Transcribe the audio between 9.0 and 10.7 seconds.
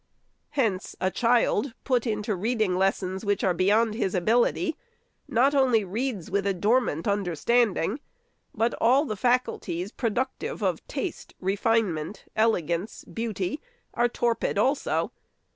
the faculties, productive